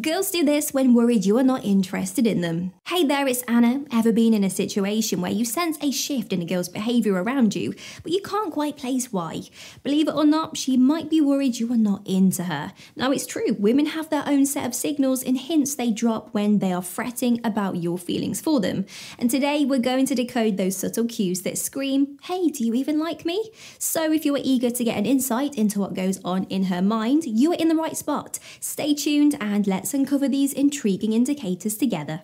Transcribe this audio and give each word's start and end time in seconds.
Girls 0.00 0.32
do 0.32 0.44
this 0.44 0.74
when 0.74 0.92
worried 0.92 1.24
you 1.24 1.38
are 1.38 1.44
not 1.44 1.64
interested 1.64 2.26
in 2.26 2.40
them. 2.40 2.72
Hey 2.88 3.04
there, 3.04 3.28
it's 3.28 3.42
Anna. 3.42 3.84
Ever 3.92 4.10
been 4.10 4.34
in 4.34 4.42
a 4.42 4.50
situation 4.50 5.20
where 5.20 5.30
you 5.30 5.44
sense 5.44 5.78
a 5.80 5.92
shift 5.92 6.32
in 6.32 6.42
a 6.42 6.44
girl's 6.44 6.68
behaviour 6.68 7.22
around 7.22 7.54
you, 7.54 7.76
but 8.02 8.10
you 8.10 8.20
can't 8.20 8.52
quite 8.52 8.76
place 8.76 9.12
why? 9.12 9.42
Believe 9.84 10.08
it 10.08 10.16
or 10.16 10.24
not, 10.24 10.56
she 10.56 10.76
might 10.76 11.08
be 11.08 11.20
worried 11.20 11.60
you 11.60 11.72
are 11.72 11.76
not 11.76 12.04
into 12.08 12.42
her. 12.42 12.72
Now, 12.96 13.12
it's 13.12 13.24
true, 13.24 13.54
women 13.56 13.86
have 13.86 14.10
their 14.10 14.24
own 14.26 14.46
set 14.46 14.66
of 14.66 14.74
signals 14.74 15.22
and 15.22 15.38
hints 15.38 15.76
they 15.76 15.92
drop 15.92 16.34
when 16.34 16.58
they 16.58 16.72
are 16.72 16.82
fretting 16.82 17.40
about 17.44 17.76
your 17.76 17.96
feelings 17.96 18.40
for 18.40 18.58
them. 18.58 18.86
And 19.16 19.30
today, 19.30 19.64
we're 19.64 19.78
going 19.78 20.06
to 20.06 20.16
decode 20.16 20.56
those 20.56 20.76
subtle 20.76 21.06
cues 21.06 21.42
that 21.42 21.56
scream, 21.56 22.18
Hey, 22.24 22.48
do 22.48 22.64
you 22.64 22.74
even 22.74 22.98
like 22.98 23.24
me? 23.24 23.48
So, 23.78 24.10
if 24.10 24.24
you 24.24 24.34
are 24.34 24.42
eager 24.42 24.70
to 24.70 24.82
get 24.82 24.98
an 24.98 25.06
insight 25.06 25.54
into 25.54 25.78
what 25.78 25.94
goes 25.94 26.20
on 26.24 26.44
in 26.50 26.64
her 26.64 26.82
mind, 26.82 27.26
you 27.26 27.52
are 27.52 27.56
in 27.56 27.68
the 27.68 27.76
right 27.76 27.96
spot. 27.96 28.40
Stay 28.58 28.92
tuned 28.92 29.36
and 29.40 29.68
let's 29.68 29.83
let's 29.84 29.92
uncover 29.92 30.26
these 30.26 30.54
intriguing 30.54 31.12
indicators 31.12 31.76
together. 31.76 32.22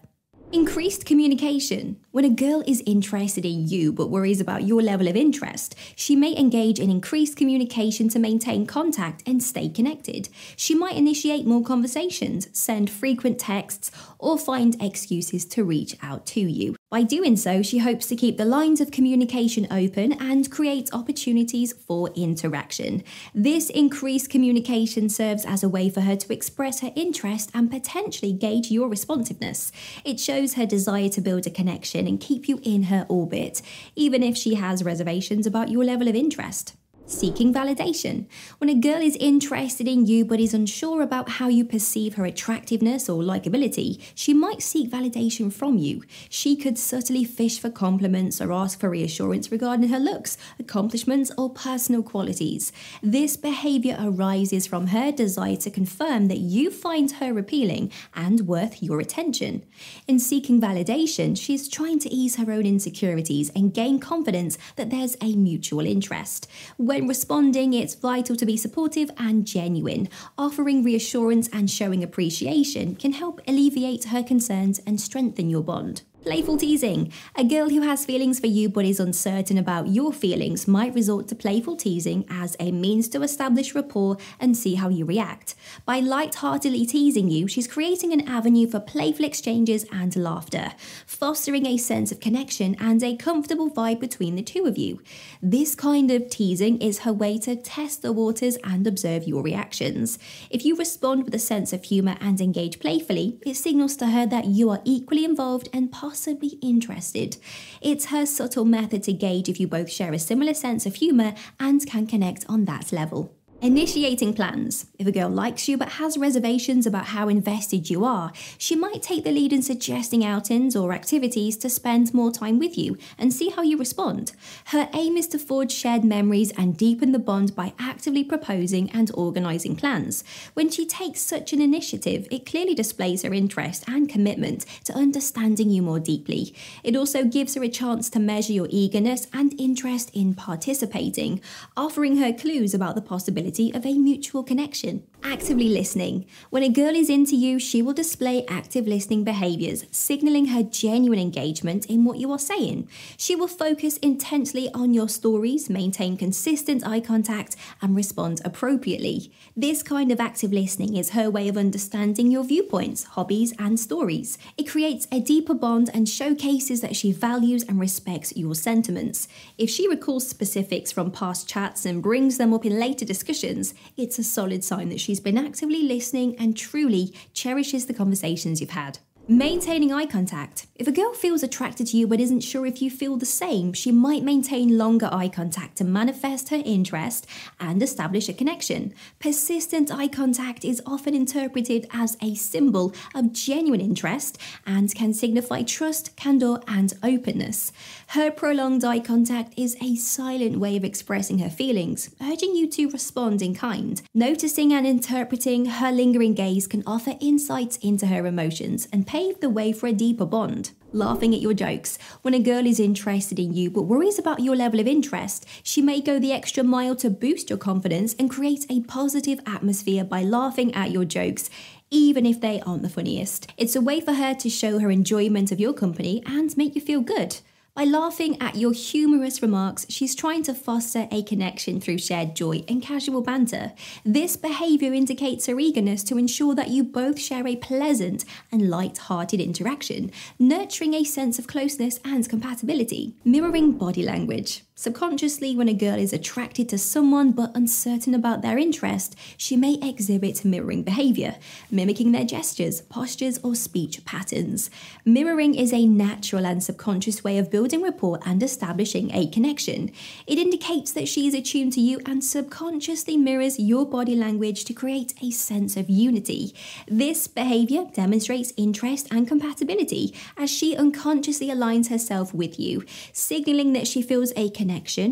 Increased 0.50 1.04
communication. 1.04 2.00
When 2.10 2.24
a 2.24 2.30
girl 2.30 2.64
is 2.66 2.82
interested 2.86 3.44
in 3.44 3.68
you 3.68 3.92
but 3.92 4.08
worries 4.08 4.40
about 4.40 4.62
your 4.62 4.80
level 4.80 5.08
of 5.08 5.14
interest, 5.14 5.74
she 5.94 6.16
may 6.16 6.34
engage 6.34 6.80
in 6.80 6.90
increased 6.90 7.36
communication 7.36 8.08
to 8.08 8.18
maintain 8.18 8.64
contact 8.64 9.22
and 9.26 9.42
stay 9.42 9.68
connected. 9.68 10.30
She 10.56 10.74
might 10.74 10.96
initiate 10.96 11.46
more 11.46 11.62
conversations, 11.62 12.48
send 12.58 12.88
frequent 12.88 13.38
texts, 13.38 13.90
or 14.18 14.38
find 14.38 14.82
excuses 14.82 15.44
to 15.44 15.62
reach 15.62 15.94
out 16.02 16.24
to 16.28 16.40
you. 16.40 16.79
By 16.90 17.04
doing 17.04 17.36
so, 17.36 17.62
she 17.62 17.78
hopes 17.78 18.06
to 18.08 18.16
keep 18.16 18.36
the 18.36 18.44
lines 18.44 18.80
of 18.80 18.90
communication 18.90 19.68
open 19.70 20.12
and 20.14 20.50
create 20.50 20.90
opportunities 20.92 21.72
for 21.72 22.10
interaction. 22.16 23.04
This 23.32 23.70
increased 23.70 24.28
communication 24.28 25.08
serves 25.08 25.44
as 25.46 25.62
a 25.62 25.68
way 25.68 25.88
for 25.88 26.00
her 26.00 26.16
to 26.16 26.32
express 26.32 26.80
her 26.80 26.90
interest 26.96 27.52
and 27.54 27.70
potentially 27.70 28.32
gauge 28.32 28.72
your 28.72 28.88
responsiveness. 28.88 29.70
It 30.04 30.18
shows 30.18 30.54
her 30.54 30.66
desire 30.66 31.08
to 31.10 31.20
build 31.20 31.46
a 31.46 31.50
connection 31.50 32.08
and 32.08 32.18
keep 32.18 32.48
you 32.48 32.58
in 32.64 32.82
her 32.84 33.06
orbit, 33.08 33.62
even 33.94 34.24
if 34.24 34.36
she 34.36 34.54
has 34.54 34.82
reservations 34.82 35.46
about 35.46 35.68
your 35.68 35.84
level 35.84 36.08
of 36.08 36.16
interest. 36.16 36.74
Seeking 37.10 37.52
validation. 37.52 38.26
When 38.58 38.70
a 38.70 38.74
girl 38.74 39.02
is 39.02 39.16
interested 39.16 39.88
in 39.88 40.06
you 40.06 40.24
but 40.24 40.38
is 40.38 40.54
unsure 40.54 41.02
about 41.02 41.28
how 41.28 41.48
you 41.48 41.64
perceive 41.64 42.14
her 42.14 42.24
attractiveness 42.24 43.08
or 43.08 43.20
likability, 43.20 44.00
she 44.14 44.32
might 44.32 44.62
seek 44.62 44.92
validation 44.92 45.52
from 45.52 45.76
you. 45.76 46.04
She 46.28 46.54
could 46.54 46.78
subtly 46.78 47.24
fish 47.24 47.58
for 47.58 47.68
compliments 47.68 48.40
or 48.40 48.52
ask 48.52 48.78
for 48.78 48.88
reassurance 48.88 49.50
regarding 49.50 49.88
her 49.88 49.98
looks, 49.98 50.38
accomplishments, 50.60 51.32
or 51.36 51.50
personal 51.50 52.04
qualities. 52.04 52.70
This 53.02 53.36
behavior 53.36 53.96
arises 54.00 54.68
from 54.68 54.86
her 54.86 55.10
desire 55.10 55.56
to 55.56 55.70
confirm 55.70 56.28
that 56.28 56.38
you 56.38 56.70
find 56.70 57.10
her 57.10 57.36
appealing 57.36 57.90
and 58.14 58.42
worth 58.42 58.84
your 58.84 59.00
attention. 59.00 59.64
In 60.06 60.20
seeking 60.20 60.60
validation, 60.60 61.36
she 61.36 61.54
is 61.54 61.68
trying 61.68 61.98
to 61.98 62.08
ease 62.08 62.36
her 62.36 62.52
own 62.52 62.66
insecurities 62.66 63.50
and 63.50 63.74
gain 63.74 63.98
confidence 63.98 64.56
that 64.76 64.90
there's 64.90 65.16
a 65.20 65.34
mutual 65.34 65.84
interest. 65.84 66.46
When 66.76 66.99
when 67.00 67.08
responding, 67.08 67.72
it's 67.72 67.94
vital 67.94 68.36
to 68.36 68.44
be 68.44 68.58
supportive 68.58 69.10
and 69.16 69.46
genuine. 69.46 70.10
Offering 70.36 70.84
reassurance 70.84 71.48
and 71.50 71.70
showing 71.70 72.02
appreciation 72.02 72.94
can 72.94 73.12
help 73.12 73.40
alleviate 73.48 74.04
her 74.04 74.22
concerns 74.22 74.80
and 74.86 75.00
strengthen 75.00 75.48
your 75.48 75.62
bond. 75.62 76.02
Playful 76.22 76.58
teasing. 76.58 77.10
A 77.34 77.42
girl 77.42 77.70
who 77.70 77.80
has 77.80 78.04
feelings 78.04 78.38
for 78.38 78.46
you 78.46 78.68
but 78.68 78.84
is 78.84 79.00
uncertain 79.00 79.56
about 79.56 79.88
your 79.88 80.12
feelings 80.12 80.68
might 80.68 80.94
resort 80.94 81.28
to 81.28 81.34
playful 81.34 81.76
teasing 81.76 82.26
as 82.28 82.58
a 82.60 82.72
means 82.72 83.08
to 83.08 83.22
establish 83.22 83.74
rapport 83.74 84.18
and 84.38 84.54
see 84.54 84.74
how 84.74 84.90
you 84.90 85.06
react. 85.06 85.54
By 85.86 86.00
light-heartedly 86.00 86.84
teasing 86.84 87.30
you, 87.30 87.48
she's 87.48 87.66
creating 87.66 88.12
an 88.12 88.28
avenue 88.28 88.68
for 88.68 88.80
playful 88.80 89.24
exchanges 89.24 89.86
and 89.90 90.14
laughter, 90.14 90.72
fostering 91.06 91.64
a 91.64 91.78
sense 91.78 92.12
of 92.12 92.20
connection 92.20 92.76
and 92.78 93.02
a 93.02 93.16
comfortable 93.16 93.70
vibe 93.70 93.98
between 93.98 94.36
the 94.36 94.42
two 94.42 94.66
of 94.66 94.76
you. 94.76 95.00
This 95.40 95.74
kind 95.74 96.10
of 96.10 96.28
teasing 96.28 96.82
is 96.82 97.00
her 97.00 97.14
way 97.14 97.38
to 97.38 97.56
test 97.56 98.02
the 98.02 98.12
waters 98.12 98.58
and 98.62 98.86
observe 98.86 99.24
your 99.24 99.42
reactions. 99.42 100.18
If 100.50 100.66
you 100.66 100.76
respond 100.76 101.24
with 101.24 101.34
a 101.34 101.38
sense 101.38 101.72
of 101.72 101.84
humour 101.84 102.16
and 102.20 102.42
engage 102.42 102.78
playfully, 102.78 103.38
it 103.46 103.54
signals 103.54 103.96
to 103.96 104.08
her 104.08 104.26
that 104.26 104.44
you 104.44 104.68
are 104.68 104.82
equally 104.84 105.24
involved 105.24 105.70
and 105.72 105.90
possibly 106.10 106.58
interested. 106.60 107.36
It's 107.80 108.06
her 108.06 108.26
subtle 108.26 108.64
method 108.64 109.04
to 109.04 109.12
gauge 109.12 109.48
if 109.48 109.60
you 109.60 109.68
both 109.68 109.88
share 109.88 110.12
a 110.12 110.18
similar 110.18 110.54
sense 110.54 110.84
of 110.84 110.96
humour 110.96 111.34
and 111.60 111.86
can 111.86 112.08
connect 112.08 112.44
on 112.48 112.64
that 112.64 112.90
level. 112.90 113.32
Initiating 113.62 114.32
plans. 114.32 114.86
If 114.98 115.06
a 115.06 115.12
girl 115.12 115.28
likes 115.28 115.68
you 115.68 115.76
but 115.76 115.90
has 115.90 116.16
reservations 116.16 116.86
about 116.86 117.08
how 117.08 117.28
invested 117.28 117.90
you 117.90 118.06
are, 118.06 118.32
she 118.56 118.74
might 118.74 119.02
take 119.02 119.22
the 119.22 119.30
lead 119.30 119.52
in 119.52 119.60
suggesting 119.60 120.24
outings 120.24 120.74
or 120.74 120.94
activities 120.94 121.58
to 121.58 121.68
spend 121.68 122.14
more 122.14 122.32
time 122.32 122.58
with 122.58 122.78
you 122.78 122.96
and 123.18 123.34
see 123.34 123.50
how 123.50 123.60
you 123.60 123.76
respond. 123.76 124.32
Her 124.66 124.88
aim 124.94 125.18
is 125.18 125.26
to 125.28 125.38
forge 125.38 125.72
shared 125.72 126.04
memories 126.04 126.52
and 126.52 126.74
deepen 126.74 127.12
the 127.12 127.18
bond 127.18 127.54
by 127.54 127.74
actively 127.78 128.24
proposing 128.24 128.90
and 128.92 129.10
organising 129.12 129.76
plans. 129.76 130.24
When 130.54 130.70
she 130.70 130.86
takes 130.86 131.20
such 131.20 131.52
an 131.52 131.60
initiative, 131.60 132.26
it 132.30 132.46
clearly 132.46 132.74
displays 132.74 133.24
her 133.24 133.34
interest 133.34 133.84
and 133.86 134.08
commitment 134.08 134.64
to 134.84 134.96
understanding 134.96 135.68
you 135.68 135.82
more 135.82 136.00
deeply. 136.00 136.54
It 136.82 136.96
also 136.96 137.24
gives 137.24 137.56
her 137.56 137.62
a 137.62 137.68
chance 137.68 138.08
to 138.10 138.20
measure 138.20 138.54
your 138.54 138.68
eagerness 138.70 139.26
and 139.34 139.54
interest 139.60 140.10
in 140.14 140.32
participating, 140.32 141.42
offering 141.76 142.16
her 142.16 142.32
clues 142.32 142.72
about 142.72 142.94
the 142.94 143.02
possibility 143.02 143.49
of 143.58 143.84
a 143.84 143.98
mutual 143.98 144.44
connection. 144.44 145.02
Actively 145.22 145.68
listening. 145.68 146.24
When 146.48 146.62
a 146.62 146.70
girl 146.70 146.94
is 146.94 147.10
into 147.10 147.36
you, 147.36 147.58
she 147.58 147.82
will 147.82 147.92
display 147.92 148.46
active 148.46 148.86
listening 148.86 149.22
behaviors, 149.22 149.84
signaling 149.90 150.46
her 150.46 150.62
genuine 150.62 151.18
engagement 151.18 151.84
in 151.86 152.04
what 152.04 152.16
you 152.16 152.32
are 152.32 152.38
saying. 152.38 152.88
She 153.18 153.36
will 153.36 153.46
focus 153.46 153.98
intensely 153.98 154.70
on 154.72 154.94
your 154.94 155.10
stories, 155.10 155.68
maintain 155.68 156.16
consistent 156.16 156.86
eye 156.86 157.00
contact, 157.00 157.54
and 157.82 157.94
respond 157.94 158.40
appropriately. 158.46 159.30
This 159.54 159.82
kind 159.82 160.10
of 160.10 160.20
active 160.20 160.54
listening 160.54 160.96
is 160.96 161.10
her 161.10 161.28
way 161.28 161.48
of 161.48 161.58
understanding 161.58 162.30
your 162.30 162.44
viewpoints, 162.44 163.04
hobbies, 163.04 163.52
and 163.58 163.78
stories. 163.78 164.38
It 164.56 164.70
creates 164.70 165.06
a 165.12 165.20
deeper 165.20 165.54
bond 165.54 165.90
and 165.92 166.08
showcases 166.08 166.80
that 166.80 166.96
she 166.96 167.12
values 167.12 167.62
and 167.64 167.78
respects 167.78 168.34
your 168.36 168.54
sentiments. 168.54 169.28
If 169.58 169.68
she 169.68 169.86
recalls 169.86 170.26
specifics 170.26 170.90
from 170.90 171.10
past 171.10 171.46
chats 171.46 171.84
and 171.84 172.02
brings 172.02 172.38
them 172.38 172.54
up 172.54 172.64
in 172.64 172.80
later 172.80 173.04
discussions, 173.04 173.74
it's 173.98 174.18
a 174.18 174.24
solid 174.24 174.64
sign 174.64 174.88
that 174.88 175.00
she 175.00 175.09
she's 175.10 175.18
been 175.18 175.36
actively 175.36 175.82
listening 175.82 176.36
and 176.38 176.56
truly 176.56 177.12
cherishes 177.34 177.86
the 177.86 177.92
conversations 177.92 178.60
you've 178.60 178.70
had. 178.70 179.00
Maintaining 179.30 179.92
eye 179.92 180.06
contact. 180.06 180.66
If 180.74 180.88
a 180.88 180.92
girl 180.92 181.12
feels 181.14 181.44
attracted 181.44 181.86
to 181.88 181.96
you 181.96 182.08
but 182.08 182.18
isn't 182.18 182.40
sure 182.40 182.66
if 182.66 182.82
you 182.82 182.90
feel 182.90 183.16
the 183.16 183.24
same, 183.24 183.72
she 183.72 183.92
might 183.92 184.24
maintain 184.24 184.76
longer 184.76 185.08
eye 185.12 185.28
contact 185.28 185.76
to 185.76 185.84
manifest 185.84 186.48
her 186.48 186.60
interest 186.64 187.28
and 187.60 187.80
establish 187.80 188.28
a 188.28 188.32
connection. 188.32 188.92
Persistent 189.20 189.92
eye 189.92 190.08
contact 190.08 190.64
is 190.64 190.82
often 190.84 191.14
interpreted 191.14 191.86
as 191.92 192.16
a 192.20 192.34
symbol 192.34 192.92
of 193.14 193.32
genuine 193.32 193.80
interest 193.80 194.36
and 194.66 194.92
can 194.96 195.14
signify 195.14 195.62
trust, 195.62 196.16
candor, 196.16 196.58
and 196.66 196.94
openness. 197.04 197.70
Her 198.08 198.32
prolonged 198.32 198.82
eye 198.82 198.98
contact 198.98 199.54
is 199.56 199.76
a 199.80 199.94
silent 199.94 200.58
way 200.58 200.76
of 200.76 200.82
expressing 200.82 201.38
her 201.38 201.50
feelings, 201.50 202.10
urging 202.20 202.56
you 202.56 202.66
to 202.70 202.90
respond 202.90 203.42
in 203.42 203.54
kind. 203.54 204.02
Noticing 204.12 204.72
and 204.72 204.84
interpreting 204.84 205.66
her 205.66 205.92
lingering 205.92 206.34
gaze 206.34 206.66
can 206.66 206.82
offer 206.84 207.14
insights 207.20 207.76
into 207.76 208.08
her 208.08 208.26
emotions 208.26 208.88
and 208.92 209.06
pay 209.06 209.19
pave 209.20 209.40
the 209.40 209.50
way 209.50 209.70
for 209.70 209.86
a 209.86 209.92
deeper 209.92 210.24
bond. 210.24 210.70
Laughing 210.92 211.34
at 211.34 211.42
your 211.42 211.52
jokes. 211.52 211.98
When 212.22 212.32
a 212.32 212.38
girl 212.38 212.66
is 212.66 212.80
interested 212.80 213.38
in 213.38 213.52
you 213.52 213.70
but 213.70 213.82
worries 213.82 214.18
about 214.18 214.40
your 214.40 214.56
level 214.56 214.80
of 214.80 214.86
interest, 214.86 215.46
she 215.62 215.82
may 215.82 216.00
go 216.00 216.18
the 216.18 216.32
extra 216.32 216.64
mile 216.64 216.96
to 216.96 217.10
boost 217.10 217.50
your 217.50 217.58
confidence 217.58 218.14
and 218.18 218.30
create 218.30 218.64
a 218.70 218.80
positive 218.80 219.38
atmosphere 219.44 220.04
by 220.04 220.22
laughing 220.22 220.74
at 220.74 220.90
your 220.90 221.04
jokes 221.04 221.50
even 221.90 222.24
if 222.24 222.40
they 222.40 222.60
aren't 222.60 222.82
the 222.82 222.88
funniest. 222.88 223.52
It's 223.58 223.76
a 223.76 223.80
way 223.80 224.00
for 224.00 224.14
her 224.14 224.32
to 224.32 224.48
show 224.48 224.78
her 224.78 224.90
enjoyment 224.90 225.52
of 225.52 225.60
your 225.60 225.74
company 225.74 226.22
and 226.24 226.56
make 226.56 226.74
you 226.74 226.80
feel 226.80 227.00
good. 227.02 227.40
By 227.80 227.86
laughing 227.86 228.36
at 228.42 228.56
your 228.56 228.74
humorous 228.74 229.40
remarks, 229.40 229.86
she's 229.88 230.14
trying 230.14 230.42
to 230.42 230.52
foster 230.52 231.08
a 231.10 231.22
connection 231.22 231.80
through 231.80 231.96
shared 231.96 232.36
joy 232.36 232.62
and 232.68 232.82
casual 232.82 233.22
banter. 233.22 233.72
This 234.04 234.36
behaviour 234.36 234.92
indicates 234.92 235.46
her 235.46 235.58
eagerness 235.58 236.04
to 236.04 236.18
ensure 236.18 236.54
that 236.56 236.68
you 236.68 236.84
both 236.84 237.18
share 237.18 237.46
a 237.46 237.56
pleasant 237.56 238.26
and 238.52 238.68
light-hearted 238.68 239.40
interaction, 239.40 240.12
nurturing 240.38 240.92
a 240.92 241.04
sense 241.04 241.38
of 241.38 241.46
closeness 241.46 241.98
and 242.04 242.28
compatibility. 242.28 243.14
Mirroring 243.24 243.72
body 243.72 244.02
language. 244.02 244.62
Subconsciously, 244.80 245.54
when 245.56 245.68
a 245.68 245.74
girl 245.74 245.98
is 245.98 246.12
attracted 246.12 246.68
to 246.68 246.78
someone 246.78 247.32
but 247.32 247.54
uncertain 247.54 248.14
about 248.14 248.42
their 248.42 248.56
interest, 248.56 249.14
she 249.36 249.56
may 249.56 249.74
exhibit 249.82 250.44
mirroring 250.44 250.82
behaviour, 250.82 251.36
mimicking 251.70 252.12
their 252.12 252.24
gestures, 252.24 252.80
postures, 252.82 253.38
or 253.42 253.54
speech 253.54 254.04
patterns. 254.04 254.70
Mirroring 255.04 255.54
is 255.54 255.72
a 255.72 255.86
natural 255.86 256.46
and 256.46 256.62
subconscious 256.62 257.22
way 257.24 257.36
of 257.36 257.50
building 257.50 257.60
building 257.60 257.82
rapport 257.82 258.18
and 258.24 258.42
establishing 258.42 259.10
a 259.12 259.26
connection. 259.26 259.92
It 260.26 260.38
indicates 260.38 260.92
that 260.92 261.08
she 261.08 261.26
is 261.26 261.34
attuned 261.34 261.74
to 261.74 261.80
you 261.80 262.00
and 262.06 262.24
subconsciously 262.24 263.18
mirrors 263.18 263.58
your 263.58 263.84
body 263.84 264.16
language 264.16 264.64
to 264.64 264.72
create 264.72 265.12
a 265.22 265.30
sense 265.30 265.76
of 265.76 265.90
unity. 265.90 266.54
This 266.88 267.28
behavior 267.28 267.84
demonstrates 267.92 268.54
interest 268.56 269.08
and 269.10 269.28
compatibility 269.28 270.14
as 270.38 270.50
she 270.50 270.74
unconsciously 270.74 271.48
aligns 271.48 271.90
herself 271.90 272.32
with 272.32 272.58
you, 272.58 272.82
signaling 273.12 273.74
that 273.74 273.86
she 273.86 274.00
feels 274.00 274.32
a 274.36 274.48
connection 274.48 274.69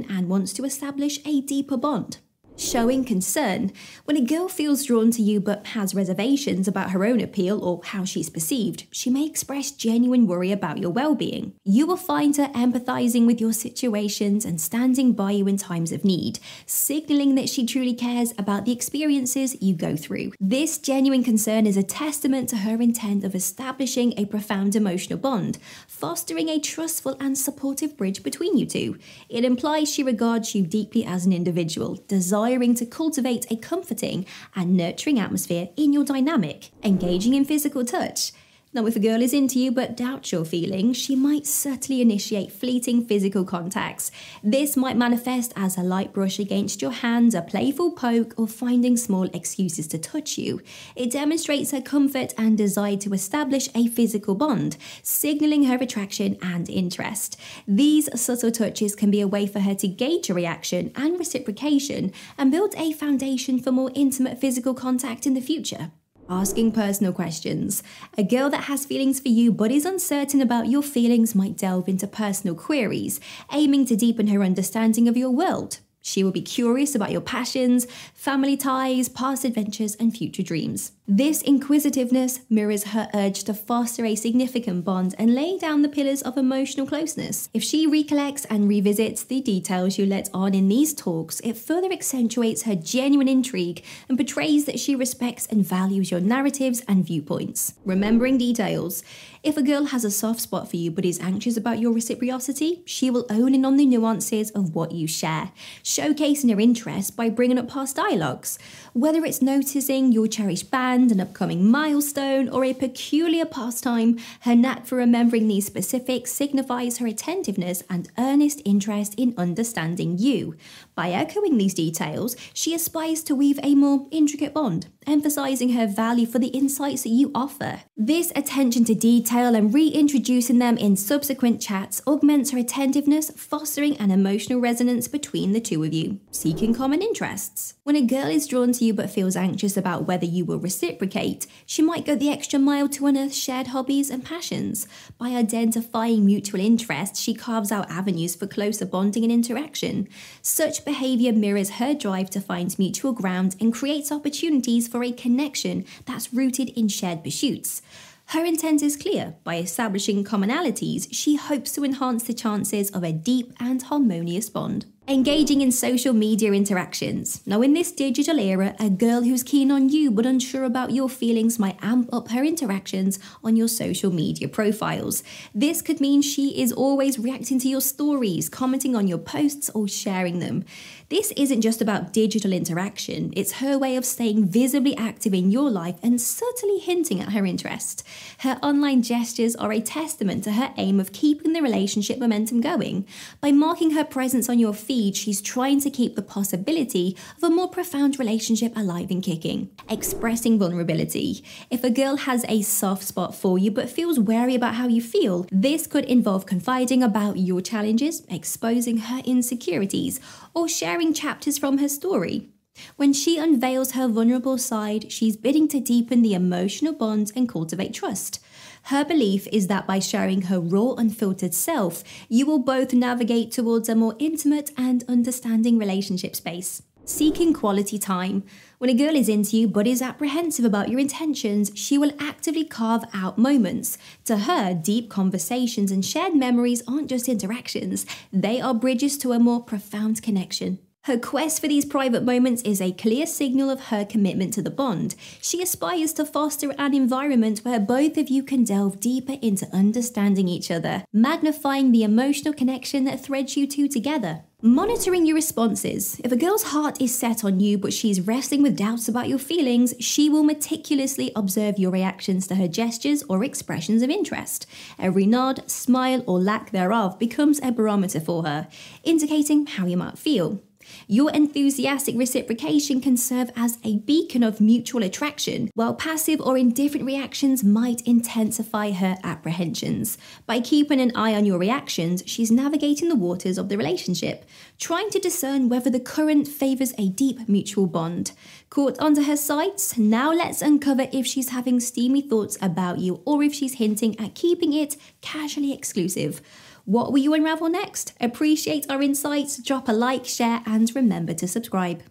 and 0.09 0.29
wants 0.29 0.53
to 0.53 0.65
establish 0.65 1.19
a 1.27 1.41
deeper 1.43 1.77
bond 1.77 2.19
showing 2.59 3.05
concern. 3.05 3.73
When 4.05 4.17
a 4.17 4.25
girl 4.25 4.49
feels 4.49 4.85
drawn 4.85 5.11
to 5.13 5.23
you 5.23 5.41
but 5.41 5.69
has 5.69 5.95
reservations 5.95 6.67
about 6.67 6.91
her 6.91 7.05
own 7.05 7.21
appeal 7.21 7.63
or 7.65 7.81
how 7.85 8.05
she's 8.05 8.29
perceived, 8.29 8.87
she 8.91 9.11
may 9.11 9.25
express 9.25 9.71
genuine 9.71 10.27
worry 10.27 10.51
about 10.51 10.79
your 10.79 10.91
well 10.91 11.15
being. 11.15 11.55
You 11.65 11.87
will 11.87 11.97
find 11.97 12.37
her 12.37 12.49
empathizing 12.49 13.27
with 13.27 13.41
your 13.41 13.53
situations 13.53 14.45
and 14.45 14.61
standing 14.61 15.13
by 15.13 15.33
you 15.33 15.47
in 15.47 15.57
times 15.57 15.93
of 15.93 16.05
need, 16.05 16.41
signaling 16.67 17.37
that 17.37 17.49
she 17.49 17.65
truly 17.65 17.95
cares 17.95 18.35
about 18.37 18.65
the 18.65 18.73
experiences 18.73 19.61
you 19.63 19.75
go 19.75 19.97
through. 19.97 20.33
This 20.41 20.79
genuine 20.79 21.23
concern 21.23 21.67
is 21.67 21.77
a 21.77 21.83
testament 21.83 22.49
to 22.49 22.57
her 22.57 22.81
intent 22.83 23.25
of 23.25 23.35
establishing 23.35 24.15
a 24.17 24.27
profound 24.27 24.75
emotional 24.75 25.19
bond, 25.19 25.59
fostering 25.87 26.49
a 26.49 26.59
trustful 26.59 27.17
and 27.21 27.39
supportive 27.39 27.97
bridge 27.97 28.23
between 28.23 28.57
you 28.57 28.67
two. 28.67 28.99
It 29.29 29.45
implies 29.45 29.93
she 29.93 30.03
regards 30.03 30.55
you 30.55 30.67
deeply 30.67 31.05
as 31.05 31.25
an 31.25 31.33
individual, 31.33 32.03
desiring 32.09 32.48
to 32.75 32.87
cultivate 32.87 33.51
a 33.51 33.57
comforting 33.57 34.25
and 34.57 34.77
nurturing 34.77 35.19
atmosphere 35.19 35.69
in 35.77 35.93
your 35.93 36.05
dynamic, 36.05 36.71
engaging 36.83 37.35
in 37.35 37.45
physical 37.45 37.85
touch, 37.85 38.33
now, 38.75 38.85
if 38.85 38.97
a 38.97 39.01
girl 39.01 39.23
is 39.23 39.33
into 39.33 39.59
you 39.59 39.73
but 39.73 39.97
doubts 39.97 40.31
your 40.31 40.45
feelings, 40.45 40.99
she 40.99 41.17
might 41.17 41.47
subtly 41.47 42.03
initiate 42.03 42.53
fleeting 42.53 43.03
physical 43.03 43.43
contacts. 43.43 44.11
This 44.43 44.77
might 44.77 44.97
manifest 44.97 45.55
as 45.57 45.79
a 45.79 45.83
light 45.83 46.13
brush 46.13 46.39
against 46.39 46.83
your 46.83 46.91
hand, 46.91 47.35
a 47.35 47.41
playful 47.41 47.93
poke, 47.93 48.35
or 48.37 48.47
finding 48.47 48.99
small 48.99 49.25
excuses 49.33 49.87
to 49.89 49.99
touch 49.99 50.37
you. 50.37 50.61
It 50.95 51.11
demonstrates 51.11 51.71
her 51.71 51.81
comfort 51.81 52.35
and 52.37 52.59
desire 52.59 52.99
to 52.99 53.15
establish 53.15 53.71
a 53.75 53.89
physical 53.89 54.35
bond, 54.35 54.77
signaling 55.03 55.65
her 55.65 55.77
attraction 55.77 56.37
and 56.43 56.69
interest. 56.69 57.41
These 57.67 58.21
subtle 58.21 58.53
touches 58.53 58.95
can 58.95 59.11
be 59.11 59.23
a 59.23 59.29
way 59.29 59.47
for 59.47 59.61
her 59.61 59.75
to 59.77 59.89
gauge 59.89 60.29
a 60.29 60.35
reaction 60.35 60.93
and 60.95 61.19
reciprocation 61.19 62.13
and 62.37 62.53
build 62.53 62.75
a 62.77 62.93
foundation 62.93 63.61
for 63.61 63.73
more 63.73 63.91
intimate 63.95 64.39
physical 64.39 64.75
contact 64.75 65.27
in 65.27 65.33
the 65.33 65.41
future 65.41 65.91
asking 66.29 66.73
personal 66.73 67.13
questions. 67.13 67.83
A 68.17 68.23
girl 68.23 68.51
that 68.51 68.65
has 68.65 68.85
feelings 68.85 69.21
for 69.21 69.29
you 69.29 69.53
but 69.53 69.71
is 69.71 69.85
uncertain 69.85 70.41
about 70.41 70.69
your 70.69 70.83
feelings 70.83 71.35
might 71.35 71.57
delve 71.57 71.89
into 71.89 72.07
personal 72.07 72.55
queries, 72.55 73.21
aiming 73.53 73.87
to 73.87 73.97
deepen 73.97 74.29
her 74.29 74.43
understanding 74.43 75.09
of 75.09 75.17
your 75.17 75.31
world. 75.31 75.79
She 76.09 76.25
will 76.25 76.33
be 76.33 76.41
curious 76.41 76.95
about 76.95 77.13
your 77.13 77.21
passions, 77.21 77.87
family 78.15 78.57
ties, 78.57 79.11
past 79.11 79.45
adventures, 79.45 79.95
and 79.97 80.17
future 80.17 80.43
dreams. 80.43 80.93
This 81.07 81.43
inquisitiveness 81.43 82.41
mirrors 82.49 82.85
her 82.85 83.11
urge 83.13 83.45
to 83.45 83.53
foster 83.53 84.07
a 84.07 84.15
significant 84.15 84.87
bond 84.87 85.15
and 85.19 85.35
lay 85.35 85.59
down 85.59 85.83
the 85.83 85.89
pillars 85.89 86.23
of 86.23 86.39
emotional 86.39 86.87
closeness. 86.87 87.51
If 87.53 87.63
she 87.63 87.87
recollects 87.87 88.47
and 88.47 88.69
revisits 88.69 89.23
the 89.23 89.43
details 89.43 89.99
you 89.99 90.07
let 90.07 90.31
on 90.33 90.55
in 90.55 90.69
these 90.69 90.95
talks, 90.95 91.41
it 91.41 91.59
further 91.59 91.93
accentuates 91.93 92.63
her 92.63 92.75
genuine 92.75 93.29
intrigue 93.29 93.85
and 94.09 94.17
portrays 94.17 94.65
that 94.65 94.81
she 94.81 94.97
respects 94.97 95.47
and 95.47 95.65
values 95.65 96.11
your 96.11 96.21
narratives 96.21 96.83
and 96.89 97.05
viewpoints. 97.05 97.75
Remembering 97.85 98.39
details. 98.39 99.03
If 99.43 99.57
a 99.57 99.63
girl 99.63 99.85
has 99.87 100.05
a 100.05 100.11
soft 100.11 100.41
spot 100.41 100.69
for 100.69 100.77
you 100.77 100.91
but 100.91 101.05
is 101.05 101.21
anxious 101.21 101.57
about 101.57 101.79
your 101.79 101.93
reciprocity, 101.93 102.83
she 102.85 103.09
will 103.09 103.25
own 103.31 103.55
in 103.55 103.65
on 103.65 103.77
the 103.77 103.87
nuances 103.87 104.51
of 104.51 104.75
what 104.75 104.91
you 104.91 105.07
share, 105.07 105.53
showcasing 105.85 106.53
her 106.53 106.59
interest 106.61 107.17
by 107.17 107.31
bringing 107.31 107.59
up 107.59 107.69
past 107.69 107.95
dialogues. 107.95 108.59
Whether 108.95 109.25
it's 109.25 109.41
noticing 109.41 110.11
your 110.11 110.27
cherished 110.27 110.73
band, 110.73 111.13
an 111.13 111.21
upcoming 111.21 111.71
milestone, 111.71 112.49
or 112.49 112.65
a 112.65 112.75
peculiar 112.75 113.45
pastime, 113.45 114.19
her 114.41 114.57
knack 114.57 114.87
for 114.87 114.97
remembering 114.97 115.47
these 115.47 115.67
specifics 115.67 116.33
signifies 116.33 116.99
her 116.99 117.07
attentiveness 117.07 117.85
and 117.89 118.11
earnest 118.19 118.61
interest 118.65 119.15
in 119.17 119.35
understanding 119.39 120.19
you. 120.19 120.57
By 120.99 121.11
echoing 121.11 121.59
these 121.59 121.75
details, 121.75 122.35
she 122.53 122.75
aspires 122.75 123.23
to 123.23 123.37
weave 123.37 123.61
a 123.63 123.77
more 123.77 124.09
intricate 124.11 124.53
bond, 124.53 124.89
emphasizing 125.07 125.75
her 125.75 125.87
value 125.87 126.27
for 126.27 126.41
the 126.41 126.49
insights 126.49 127.05
that 127.05 127.11
you 127.11 127.31
offer. 127.37 127.83
This 127.97 128.33
attention 128.35 128.85
to 128.87 128.97
detail 128.97 129.55
and 129.55 129.73
reintroducing 129.73 130.59
them 130.59 130.77
in 130.77 130.97
subsequent 130.97 131.61
chats 131.61 132.03
augments 132.05 132.51
her 132.51 132.59
attentiveness, 132.59 133.31
fostering 133.31 133.97
an 133.99 134.11
emotional 134.11 134.59
resonance 134.59 135.07
between 135.07 135.53
the 135.53 135.61
two 135.61 135.85
of 135.85 135.95
you. 135.95 136.19
Seeking 136.33 136.75
common 136.75 137.01
interests. 137.01 137.75
When 137.85 137.95
a 137.95 138.03
girl 138.03 138.27
is 138.27 138.49
drawn 138.49 138.73
to 138.73 138.85
you 138.85 138.93
but 138.93 139.09
feels 139.09 139.37
anxious 139.37 139.77
about 139.77 140.07
whether 140.09 140.27
you 140.27 140.45
will 140.45 140.59
reciprocate, 140.59 141.47
she 141.65 141.81
might 141.81 142.07
go 142.07 142.17
the 142.17 142.31
extra 142.31 142.59
mile 142.59 142.89
to 142.89 143.07
unearth 143.07 143.35
shared 143.35 143.69
hobbies 143.69 144.11
and 144.11 144.25
passions. 144.25 144.89
By 145.17 145.29
identifying 145.29 146.27
mutual 146.27 146.61
interests, 146.61 147.21
she 147.21 147.35
carves 147.35 147.71
out 147.71 147.89
avenues 147.89 148.35
for 148.35 148.49
closer 148.49 148.85
bonding 148.85 149.23
and 149.23 149.33
interaction. 149.33 150.09
Such 150.43 150.85
behavior 150.89 151.35
mirrors 151.35 151.73
her 151.73 151.93
drive 151.93 152.31
to 152.31 152.41
find 152.41 152.79
mutual 152.79 153.13
ground 153.13 153.55
and 153.61 153.75
creates 153.75 154.11
opportunities 154.11 154.89
for 154.89 155.05
a 155.05 155.13
connection 155.13 155.85
that's 156.07 156.33
rooted 156.33 156.71
in 156.71 156.89
shared 156.89 157.23
pursuits. 157.23 157.83
Her 158.29 158.43
intent 158.43 158.83
is 158.83 158.97
clear. 158.97 159.35
By 159.45 159.57
establishing 159.57 160.25
commonalities, 160.25 161.07
she 161.11 161.37
hopes 161.37 161.73
to 161.73 161.85
enhance 161.85 162.25
the 162.25 162.33
chances 162.33 162.91
of 162.91 163.05
a 163.05 163.13
deep 163.13 163.53
and 163.61 163.83
harmonious 163.83 164.49
bond. 164.49 164.87
Engaging 165.11 165.63
in 165.63 165.73
social 165.73 166.13
media 166.13 166.53
interactions. 166.53 167.41
Now, 167.47 167.63
in 167.63 167.73
this 167.73 167.91
digital 167.91 168.39
era, 168.39 168.77
a 168.79 168.91
girl 168.91 169.23
who's 169.23 169.43
keen 169.43 169.71
on 169.71 169.89
you 169.89 170.11
but 170.11 170.27
unsure 170.27 170.65
about 170.65 170.91
your 170.91 171.09
feelings 171.09 171.59
might 171.59 171.79
amp 171.81 172.13
up 172.13 172.29
her 172.29 172.45
interactions 172.45 173.19
on 173.43 173.57
your 173.57 173.69
social 173.69 174.13
media 174.13 174.49
profiles. 174.49 175.23
This 175.55 175.81
could 175.81 176.03
mean 176.03 176.21
she 176.21 176.61
is 176.61 176.73
always 176.73 177.19
reacting 177.19 177.59
to 177.61 177.69
your 177.69 177.81
stories, 177.81 178.51
commenting 178.51 178.95
on 178.95 179.09
your 179.09 179.17
posts, 179.17 179.71
or 179.71 179.89
sharing 179.89 180.41
them. 180.41 180.67
This 181.09 181.33
isn't 181.39 181.63
just 181.63 181.81
about 181.81 182.13
digital 182.13 182.53
interaction, 182.53 183.33
it's 183.35 183.61
her 183.63 183.79
way 183.79 183.97
of 183.97 184.05
staying 184.05 184.45
visibly 184.45 184.95
active 184.99 185.33
in 185.33 185.51
your 185.51 185.71
life 185.71 185.97
and 186.03 186.21
subtly 186.21 186.81
hinting 186.81 187.23
at 187.23 187.33
her 187.33 187.47
interest. 187.47 188.07
Her 188.41 188.59
online 188.63 189.01
gestures 189.01 189.57
are 189.57 189.73
a 189.73 189.81
testament 189.81 190.45
to 190.45 190.53
her 190.53 190.75
aim 190.77 191.01
of 191.01 191.15
keeping 191.15 191.55
the 191.55 191.63
relationship 191.63 192.19
momentum 192.19 192.61
going. 192.61 193.07
By 193.41 193.53
marking 193.53 193.93
her 193.93 194.05
presence 194.05 194.51
on 194.51 194.59
your 194.59 194.75
feed, 194.75 194.98
she's 195.13 195.41
trying 195.41 195.81
to 195.81 195.91
keep 195.91 196.17
the 196.17 196.23
possibility 196.23 197.17
of 197.37 197.45
a 197.45 197.55
more 197.55 197.69
profound 197.69 198.19
relationship 198.19 198.77
alive 198.77 199.11
and 199.11 199.23
kicking. 199.23 199.71
Expressing 199.89 200.59
vulnerability. 200.59 201.45
If 201.71 201.85
a 201.85 201.91
girl 201.91 202.17
has 202.17 202.45
a 202.49 202.63
soft 202.63 203.05
spot 203.05 203.35
for 203.35 203.59
you 203.59 203.71
but 203.71 203.89
feels 203.89 204.19
wary 204.19 204.55
about 204.55 204.75
how 204.75 204.89
you 204.89 205.01
feel, 205.01 205.47
this 205.53 205.87
could 205.87 206.05
involve 206.07 206.47
confiding 206.47 207.03
about 207.03 207.39
your 207.39 207.61
challenges, 207.61 208.23
exposing 208.29 208.99
her 208.99 209.23
insecurities, 209.25 210.21
or 210.55 210.69
sharing 210.69 211.15
chapters 211.15 211.59
from 211.59 211.79
her 211.79 211.89
story. 211.89 212.49
When 212.97 213.13
she 213.13 213.39
unveils 213.39 213.93
her 213.93 214.09
vulnerable 214.09 214.59
side, 214.59 215.11
she's 215.11 215.37
bidding 215.37 215.69
to 215.69 215.81
deepen 215.81 216.23
the 216.23 216.35
emotional 216.35 216.93
bond 216.93 217.33
and 217.35 217.49
cultivate 217.49 217.95
trust. 217.95 218.41
Her 218.89 219.05
belief 219.05 219.47
is 219.53 219.67
that 219.67 219.87
by 219.87 219.99
sharing 219.99 220.43
her 220.43 220.59
raw, 220.59 220.93
unfiltered 220.95 221.53
self, 221.53 222.03
you 222.31 222.47
will 222.47 222.59
both 222.59 222.95
navigate 222.95 223.53
towards 223.53 223.87
a 223.87 223.95
more 223.95 224.17
intimate 224.19 224.71
and 224.79 225.05
understanding 225.07 225.77
relationship 225.77 226.35
space. 226.35 226.83
Seeking 227.05 227.53
quality 227.53 227.99
time. 227.99 228.45
When 228.79 228.89
a 228.89 228.95
girl 228.95 229.15
is 229.15 229.29
into 229.29 229.59
you 229.59 229.69
but 229.69 229.87
is 229.87 230.01
apprehensive 230.01 230.65
about 230.65 230.89
your 230.89 231.01
intentions, 231.01 231.71
she 231.75 231.99
will 231.99 232.13
actively 232.19 232.65
carve 232.65 233.05
out 233.13 233.37
moments. 233.37 233.99
To 234.25 234.39
her, 234.39 234.73
deep 234.73 235.11
conversations 235.11 235.91
and 235.91 236.03
shared 236.03 236.35
memories 236.35 236.83
aren't 236.89 237.11
just 237.11 237.29
interactions, 237.29 238.07
they 238.33 238.59
are 238.59 238.73
bridges 238.73 239.19
to 239.19 239.33
a 239.33 239.39
more 239.39 239.63
profound 239.63 240.23
connection. 240.23 240.79
Her 241.05 241.19
quest 241.19 241.61
for 241.61 241.69
these 241.69 241.87
private 241.87 242.23
moments 242.23 242.61
is 242.63 242.83
a 242.83 242.93
clear 242.93 243.25
signal 243.25 243.71
of 243.71 243.87
her 243.87 244.05
commitment 244.05 244.53
to 244.55 244.63
the 244.63 244.71
bond. 244.71 245.15
She 245.41 245.63
aspires 245.63 246.13
to 246.15 246.27
foster 246.27 246.75
an 246.77 246.93
environment 246.93 247.61
where 247.61 247.81
both 247.81 248.19
of 248.19 248.29
you 248.29 248.43
can 248.43 248.65
delve 248.65 249.01
deeper 249.01 249.37
into 249.41 249.75
understanding 249.75 250.49
each 250.49 250.71
other, 250.71 251.05
magnifying 251.11 251.93
the 251.93 252.03
emotional 252.03 252.53
connection 252.53 253.05
that 253.05 253.25
threads 253.25 253.57
you 253.57 253.67
two 253.67 253.89
together. 253.89 254.43
Monitoring 254.61 255.25
your 255.25 255.37
responses. 255.37 256.21
If 256.25 256.33
a 256.33 256.37
girl's 256.37 256.65
heart 256.65 257.01
is 257.01 257.17
set 257.17 257.45
on 257.45 257.61
you 257.61 257.79
but 257.79 257.93
she's 257.93 258.21
wrestling 258.21 258.61
with 258.61 258.77
doubts 258.77 259.09
about 259.09 259.29
your 259.29 259.39
feelings, 259.39 259.95
she 260.01 260.29
will 260.29 260.43
meticulously 260.43 261.31
observe 261.37 261.79
your 261.79 261.93
reactions 261.93 262.49
to 262.49 262.57
her 262.57 262.69
gestures 262.69 263.23
or 263.29 263.45
expressions 263.45 264.03
of 264.03 264.11
interest. 264.11 264.67
Every 264.99 265.27
nod, 265.27 265.71
smile, 265.71 266.25
or 266.27 266.41
lack 266.41 266.73
thereof 266.73 267.19
becomes 267.19 267.61
a 267.63 267.71
barometer 267.71 268.21
for 268.21 268.43
her, 268.43 268.67
indicating 269.05 269.65
how 269.67 269.87
you 269.87 269.97
might 269.97 270.19
feel. 270.19 270.61
Your 271.07 271.31
enthusiastic 271.31 272.17
reciprocation 272.17 273.01
can 273.01 273.17
serve 273.17 273.51
as 273.57 273.79
a 273.85 273.99
beacon 273.99 274.43
of 274.43 274.61
mutual 274.61 275.03
attraction, 275.03 275.71
while 275.75 275.95
passive 275.95 276.41
or 276.41 276.59
indifferent 276.59 277.07
reactions 277.07 277.65
might 277.65 278.01
intensify 278.03 278.93
her 278.93 279.17
apprehensions. 279.23 280.19
By 280.47 280.61
keeping 280.61 281.01
an 281.01 281.13
eye 281.15 281.35
on 281.35 281.45
your 281.45 281.59
reactions, 281.59 282.23
she's 282.27 282.51
navigating 282.51 283.09
the 283.09 283.15
waters 283.15 283.59
of 283.59 283.69
the 283.69 283.79
relationship, 283.79 284.45
trying 284.79 285.11
to 285.11 285.19
discern 285.19 285.69
whether 285.69 285.91
the 285.91 286.01
current 286.01 286.49
favours 286.49 286.93
a 286.99 287.09
deep 287.09 287.49
mutual 287.49 287.87
bond. 287.87 288.33
Caught 288.71 288.99
onto 288.99 289.23
her 289.23 289.37
sights, 289.37 289.97
now 289.97 290.33
let's 290.33 290.63
uncover 290.63 291.09
if 291.13 291.27
she's 291.27 291.51
having 291.51 291.81
steamy 291.81 292.21
thoughts 292.21 292.59
about 292.61 292.99
you 292.99 293.23
or 293.25 293.43
if 293.43 293.55
she's 293.55 293.75
hinting 293.75 294.19
at 294.21 294.35
keeping 294.35 294.73
it 294.73 294.97
casually 295.21 295.73
exclusive. 295.73 296.43
What 296.89 297.13
will 297.13 297.19
you 297.19 297.35
unravel 297.35 297.69
next? 297.69 298.15
Appreciate 298.19 298.87
our 298.89 299.03
insights, 299.03 299.63
drop 299.63 299.91
a 299.91 299.93
like, 299.93 300.25
share, 300.25 300.63
and 300.65 300.91
remember 300.95 301.35
to 301.35 301.47
subscribe. 301.47 302.03